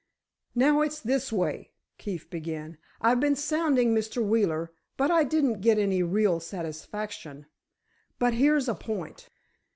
"Now, 0.55 0.81
it's 0.81 0.99
this 0.99 1.31
way," 1.31 1.73
Keefe 1.99 2.27
began; 2.27 2.79
"I've 3.01 3.19
been 3.19 3.35
sounding 3.35 3.93
Mr. 3.93 4.25
Wheeler, 4.27 4.71
but 4.97 5.11
I 5.11 5.23
didn't 5.23 5.61
get 5.61 5.77
any 5.77 6.01
real 6.01 6.39
satisfaction. 6.39 7.45
But 8.17 8.33
here's 8.33 8.67
a 8.67 8.73
point. 8.73 9.29